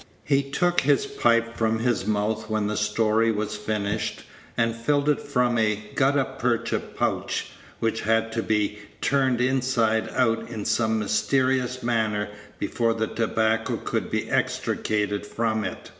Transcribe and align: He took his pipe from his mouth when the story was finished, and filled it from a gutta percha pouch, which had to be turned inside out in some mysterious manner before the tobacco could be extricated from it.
He 0.23 0.41
took 0.41 0.81
his 0.81 1.05
pipe 1.05 1.55
from 1.55 1.77
his 1.77 2.07
mouth 2.07 2.49
when 2.49 2.65
the 2.65 2.75
story 2.75 3.31
was 3.31 3.55
finished, 3.55 4.23
and 4.57 4.75
filled 4.75 5.07
it 5.07 5.21
from 5.21 5.59
a 5.59 5.79
gutta 5.93 6.25
percha 6.39 6.79
pouch, 6.79 7.51
which 7.79 8.01
had 8.01 8.31
to 8.31 8.41
be 8.41 8.79
turned 8.99 9.39
inside 9.41 10.09
out 10.15 10.49
in 10.49 10.65
some 10.65 10.97
mysterious 10.97 11.83
manner 11.83 12.29
before 12.57 12.95
the 12.95 13.05
tobacco 13.05 13.77
could 13.77 14.09
be 14.09 14.27
extricated 14.27 15.23
from 15.23 15.63
it. 15.63 15.89